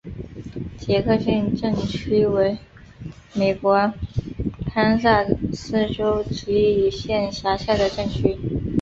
[0.79, 2.57] 杰克逊镇区为
[3.35, 3.93] 美国
[4.73, 8.35] 堪萨斯州吉里县辖下的镇区。